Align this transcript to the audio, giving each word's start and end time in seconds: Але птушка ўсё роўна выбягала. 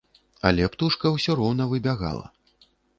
Але 0.49 0.69
птушка 0.77 1.13
ўсё 1.17 1.37
роўна 1.43 1.71
выбягала. 1.77 2.25